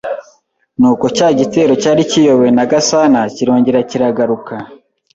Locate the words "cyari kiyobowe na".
1.81-2.65